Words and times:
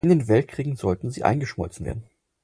In 0.03 0.09
den 0.09 0.27
Weltkriegen 0.27 0.77
sollten 0.77 1.11
sie 1.11 1.21
eingeschmolzen 1.23 1.85
werden. 1.85 2.03